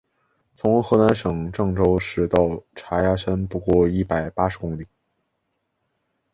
[0.55, 4.87] 从河南省会郑州市到嵖岈山不过一百八十公里。